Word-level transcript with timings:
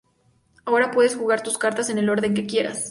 Ahora 0.65 0.89
puedes 0.89 1.15
jugar 1.15 1.43
tus 1.43 1.59
cartas 1.59 1.91
en 1.91 1.99
el 1.99 2.09
orden 2.09 2.33
que 2.33 2.47
quieras. 2.47 2.79